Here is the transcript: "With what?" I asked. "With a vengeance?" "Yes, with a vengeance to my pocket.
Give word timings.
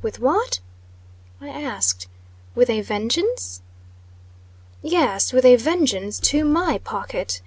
"With 0.00 0.18
what?" 0.18 0.60
I 1.42 1.48
asked. 1.50 2.08
"With 2.54 2.70
a 2.70 2.80
vengeance?" 2.80 3.60
"Yes, 4.80 5.30
with 5.30 5.44
a 5.44 5.56
vengeance 5.56 6.18
to 6.20 6.42
my 6.46 6.78
pocket. 6.78 7.42